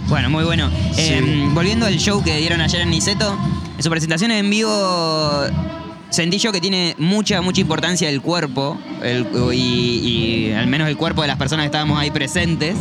[0.10, 0.70] Bueno, muy bueno.
[0.98, 3.38] Eh, volviendo al show que dieron ayer en Niceto,
[3.78, 5.44] en su presentación en vivo
[6.10, 10.98] sentí yo que tiene mucha, mucha importancia el cuerpo, el- y, y al menos el
[10.98, 12.78] cuerpo de las personas que estábamos ahí presentes.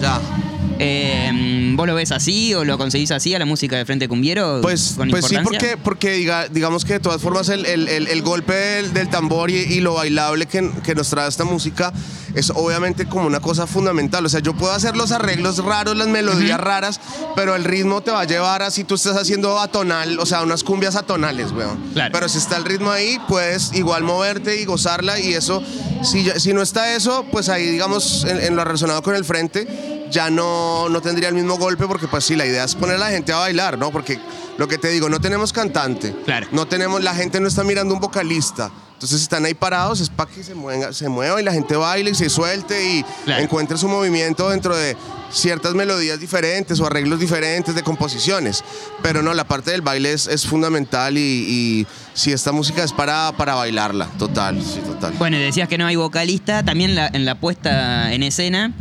[0.81, 4.61] Eh, ¿Vos lo ves así o lo conseguís así a la música de Frente Cumbiero?
[4.63, 8.07] Pues, con pues sí, porque, porque diga- digamos que de todas formas el, el- el-
[8.07, 11.93] el golpe del, del tambor y, y lo bailable que, que nos trae esta música
[12.39, 14.25] es obviamente como una cosa fundamental.
[14.25, 17.01] O sea, yo puedo hacer los arreglos raros, las melodías raras,
[17.37, 20.43] pero el ritmo te va a llevar a si tú estás haciendo atonal, o sea,
[20.43, 21.79] unas cumbias atonales, weón.
[21.93, 22.13] Claro.
[22.13, 25.63] Pero si está el ritmo ahí, puedes igual moverte y gozarla y eso,
[26.03, 30.07] si, si no está eso, pues ahí digamos en, en lo relacionado con el frente,
[30.11, 32.99] ya no, no tendría el mismo golpe porque pues sí, la idea es poner a
[32.99, 33.91] la gente a bailar, ¿no?
[33.91, 34.19] Porque
[34.57, 36.47] lo que te digo, no tenemos cantante, Claro.
[36.53, 38.71] no tenemos, la gente no está mirando un vocalista.
[38.99, 42.11] Entonces están ahí parados, es para que se mueva, se mueva y la gente baile
[42.11, 43.45] y se suelte y Claro.
[43.45, 44.97] encuentre su movimiento dentro de
[45.31, 48.65] ciertas melodías diferentes o arreglos diferentes de composiciones.
[49.01, 52.93] Pero no, la parte del baile es, es fundamental y, y si esta música es
[52.93, 55.13] para, para bailarla, total, sí, total.
[55.17, 58.73] Bueno, y decías que no hay vocalista, también la- en la puesta en escena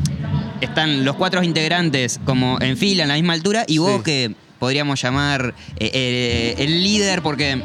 [0.62, 4.04] están los cuatro integrantes como en fila, en la misma altura, y vos Sí.
[4.04, 7.62] que podríamos llamar eh, eh, el líder porque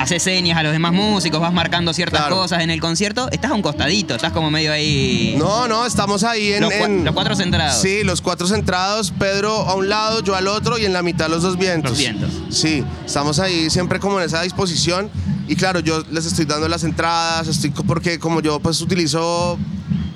[0.00, 2.36] haces señas a los demás músicos, vas marcando ciertas Claro.
[2.36, 5.34] cosas en el concierto, estás a un costadito, estás como medio ahí...
[5.38, 6.62] No, no, estamos ahí en...
[6.62, 7.80] Los cua- en- los cuatro centrados.
[7.82, 11.28] Sí, los cuatro centrados, Pedro a un lado, yo al otro y en la mitad
[11.28, 11.90] los dos vientos.
[11.92, 12.30] Los vientos.
[12.50, 15.10] Sí, estamos ahí siempre como en esa disposición
[15.48, 19.58] y claro, yo les estoy dando las entradas, estoy porque como yo pues utilizo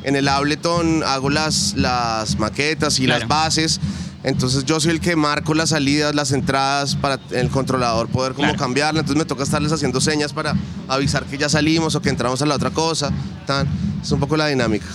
[0.02, 3.20] en el Ableton, hago las, las maquetas y Claro.
[3.20, 3.80] las bases.
[4.24, 8.48] Entonces yo soy el que marco las salidas, las entradas para el controlador poder como
[8.48, 8.58] Claro.
[8.58, 9.00] cambiarla.
[9.00, 10.54] Entonces me toca estarles haciendo señas para
[10.88, 13.10] avisar que ya salimos o que entramos a la otra cosa.
[13.46, 13.68] Tan.
[14.02, 14.86] Es un poco la dinámica.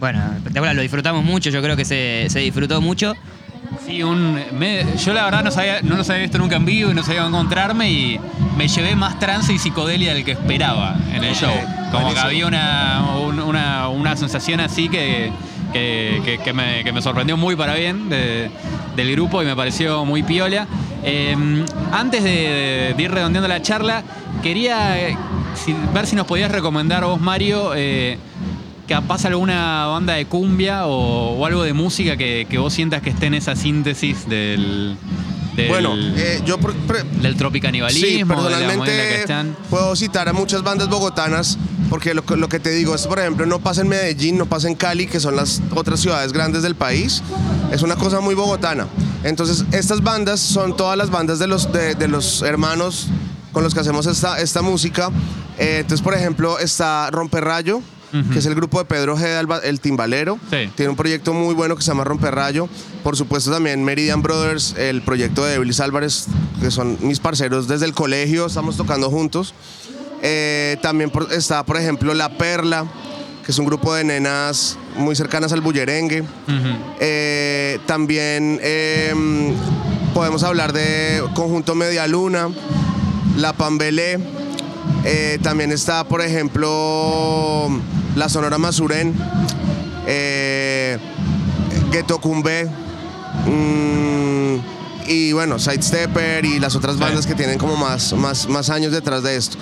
[0.00, 3.14] Bueno, espectacular, lo disfrutamos mucho, yo creo que se, se disfrutó mucho.
[3.86, 6.90] Sí, un, me- yo la verdad no, sabía, no los había visto nunca en vivo
[6.90, 8.20] y no sabía encontrarme y
[8.56, 11.52] me llevé más trance y psicodelia del que esperaba en el show.
[11.90, 15.32] Como que había una, un- una, una sensación así que,
[15.74, 18.48] que, que- que me, que me sorprendió muy para bien de-
[18.96, 20.66] del grupo y me pareció muy piola.
[21.02, 21.36] Eh,
[21.92, 24.02] antes de, de ir redondeando la charla,
[24.42, 25.18] quería eh,
[25.62, 28.16] si- ver si nos podías recomendar vos, Mario, eh,
[28.88, 33.10] capaz alguna banda de cumbia o, o algo de música que, que vos sientas que
[33.10, 34.96] esté en esa síntesis del,
[35.56, 39.20] del, Bueno, eh, yo pre- del tropicanibalismo, Sí, de la movida en la que personalmente
[39.20, 39.56] están.
[39.70, 41.58] puedo citar a muchas bandas bogotanas,
[41.94, 44.46] porque lo, que- lo que te digo es, por ejemplo, no pasa en Medellín, no
[44.46, 47.22] pasa en Cali, que son las otras ciudades grandes del país.
[47.70, 48.88] Es una cosa muy bogotana.
[49.22, 53.06] Entonces, estas bandas son todas las bandas de los, de, de los hermanos
[53.52, 55.10] con los que hacemos esta, esta música.
[55.56, 57.80] Eh, entonces, por ejemplo, está Romperrayo,
[58.32, 60.36] que es el grupo de Pedro Ojeda, el, el timbalero.
[60.50, 60.68] Sí.
[60.74, 62.68] Tiene un proyecto muy bueno que se llama Romperrayo.
[63.04, 66.26] Por supuesto también Meridian Brothers, el proyecto de Eblis Álvarez,
[66.60, 69.54] que son mis parceros desde el colegio, estamos tocando juntos.
[70.22, 72.86] Eh, también por- está, por ejemplo, La Perla,
[73.44, 76.24] que es un grupo de nenas muy cercanas al bullerengue.
[77.00, 79.12] Eh, también eh,
[80.14, 82.48] podemos hablar de Conjunto Media Luna,
[83.36, 84.18] La Pambelé.
[85.04, 87.68] Eh, también está, por ejemplo,
[88.16, 89.14] la Sonora Masurén,
[91.90, 92.66] Ghetto Cumbé,
[93.46, 94.56] mm,
[95.06, 99.22] y bueno, Sidestepper y las otras bandas que tienen como más, más, más años detrás
[99.22, 99.58] de esto.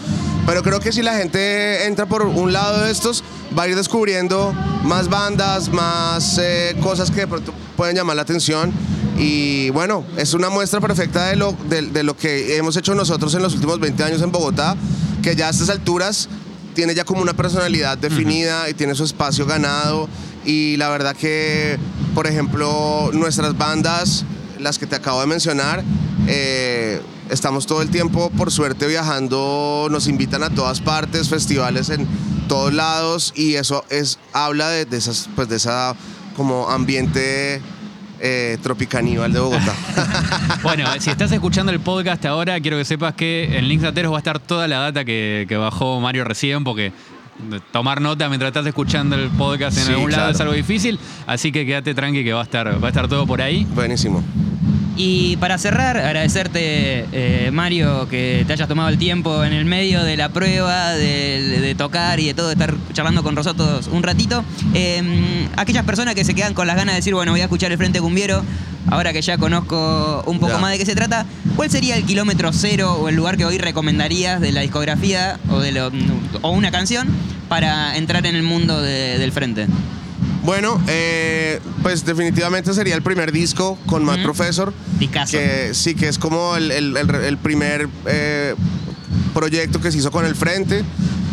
[0.47, 3.23] Pero creo que si la gente entra por un lado de estos,
[3.57, 4.53] va a ir descubriendo
[4.85, 8.73] más bandas, más eh, cosas que de pronto pueden llamar la atención.
[9.19, 13.35] Y bueno, es una muestra perfecta de lo, de, de lo que hemos hecho nosotros
[13.35, 14.77] en los últimos 20 años en Bogotá,
[15.23, 16.29] que ya a estas alturas
[16.75, 20.09] tiene ya como una personalidad definida y tiene su espacio ganado.
[20.45, 21.79] Y la verdad que,
[22.15, 24.25] por ejemplo, nuestras bandas,
[24.59, 25.85] las que te acabo de mencionar,
[26.27, 32.07] eh, estamos todo el tiempo, por suerte, viajando, nos invitan a todas partes, festivales en
[32.49, 35.95] todos lados y eso es, habla de, de esas, pues de esa
[36.37, 37.61] como ambiente
[38.21, 39.75] eh, tropicaníbal de Bogotá.
[40.63, 44.17] Bueno, si estás escuchando el podcast ahora, quiero que sepas que en Links Ateros va
[44.17, 46.93] a estar toda la data que, que bajó Mario recién, porque
[47.73, 50.35] tomar nota mientras estás escuchando el podcast en Sí, algún lado claro.
[50.35, 53.27] es algo difícil, así que quédate tranqui que va a estar, va a estar todo
[53.27, 53.67] por ahí.
[53.75, 54.23] Buenísimo.
[54.97, 60.05] Y para cerrar, agradecerte, eh, Mario, que te hayas tomado el tiempo en el medio
[60.05, 64.03] de la prueba, de, de tocar y de todo, de estar charlando con nosotros un
[64.03, 64.45] ratito.
[64.75, 67.73] Eh, aquellas personas que se quedan con las ganas de decir, bueno, voy a escuchar
[67.73, 68.45] el Frente Cumbiero,
[68.91, 70.59] ahora que ya conozco un poco Ya.
[70.59, 71.25] más de qué se trata,
[71.57, 75.61] ¿cuál sería el kilómetro cero o el lugar que hoy recomendarías de la discografía o,
[75.61, 75.91] de lo-
[76.43, 77.09] o una canción
[77.49, 79.67] para entrar en el mundo de- del Frente?
[80.43, 84.25] Bueno, eh, pues definitivamente sería el primer disco con Matt Ujú.
[84.33, 84.73] Professor.
[84.99, 85.33] Discazo.
[85.39, 88.55] Que sí, que es como el, el- el- el primer eh,
[89.35, 90.85] proyecto que se hizo con el frente.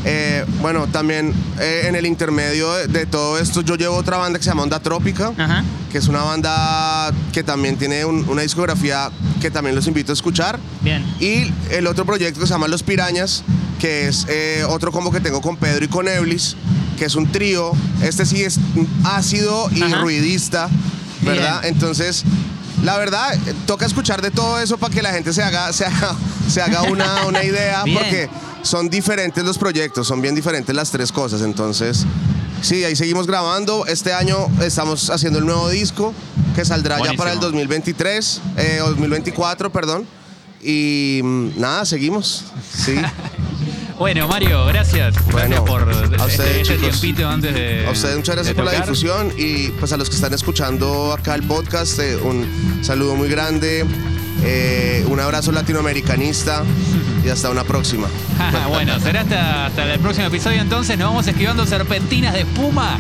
[0.06, 4.40] Eh, bueno, también eh, en el intermedio de, de todo esto yo llevo otra banda
[4.40, 5.64] que se llama Onda Trópica, Ajá.
[5.92, 9.10] que es una banda que también tiene un- una discografía
[9.42, 10.58] que también los invito a escuchar.
[10.82, 11.04] Bien.
[11.20, 13.44] Y el otro proyecto que se llama Los Pirañas,
[13.80, 14.26] que es
[14.70, 16.56] otro combo que tengo con Pedro y con Eblis,
[17.00, 17.72] que es un trío.
[18.04, 18.60] Este sí es
[19.06, 20.02] ácido y Ajá.
[20.02, 20.70] ruidista,
[21.22, 21.62] ¿verdad?
[21.62, 21.74] Bien.
[21.74, 22.24] Entonces,
[22.84, 26.16] la verdad, toca escuchar de todo eso para que la gente se haga, se haga,
[26.48, 28.30] se haga una, una idea, porque
[28.62, 31.42] son diferentes los proyectos, son bien diferentes las tres cosas.
[31.42, 32.06] Entonces,
[32.62, 33.86] sí, ahí seguimos grabando.
[33.88, 36.14] Este año estamos haciendo el nuevo disco,
[36.56, 37.42] que saldrá ya para el Buenísimo.
[37.42, 40.06] 2023, eh, o 2024, perdón.
[40.62, 42.44] Y mm, nada, seguimos.
[42.76, 42.96] Sí.
[44.00, 45.14] Bueno, Mario, gracias.
[45.26, 47.02] Bueno, gracias por a ustedes, este, este chicos.
[47.02, 47.86] tiempito antes de.
[47.86, 51.36] A ustedes muchas gracias por la difusión y pues a los que están escuchando acá
[51.36, 53.86] el podcast, eh, un saludo muy grande,
[54.46, 56.64] eh, un abrazo latinoamericanista
[57.26, 58.08] y hasta una próxima.
[58.70, 60.98] bueno, será hasta, hasta el próximo episodio entonces.
[60.98, 62.98] Nos vamos esquivando serpentinas de espuma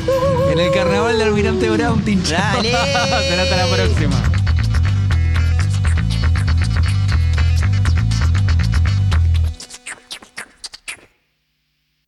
[0.51, 2.57] en el carnaval de Almirante Brown, tinchado.
[2.57, 2.71] Dale.
[3.29, 4.38] será hasta la próxima.